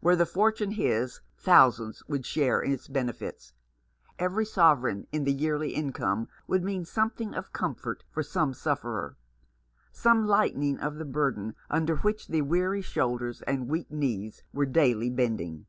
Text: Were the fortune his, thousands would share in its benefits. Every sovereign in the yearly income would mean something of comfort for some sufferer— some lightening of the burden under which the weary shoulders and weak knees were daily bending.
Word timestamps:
Were 0.00 0.16
the 0.16 0.24
fortune 0.24 0.70
his, 0.70 1.20
thousands 1.36 2.02
would 2.08 2.24
share 2.24 2.62
in 2.62 2.72
its 2.72 2.88
benefits. 2.88 3.52
Every 4.18 4.46
sovereign 4.46 5.06
in 5.12 5.24
the 5.24 5.34
yearly 5.34 5.74
income 5.74 6.28
would 6.46 6.64
mean 6.64 6.86
something 6.86 7.34
of 7.34 7.52
comfort 7.52 8.02
for 8.08 8.22
some 8.22 8.54
sufferer— 8.54 9.18
some 9.92 10.26
lightening 10.26 10.80
of 10.80 10.94
the 10.94 11.04
burden 11.04 11.56
under 11.68 11.96
which 11.96 12.28
the 12.28 12.40
weary 12.40 12.80
shoulders 12.80 13.42
and 13.42 13.68
weak 13.68 13.90
knees 13.90 14.42
were 14.50 14.64
daily 14.64 15.10
bending. 15.10 15.66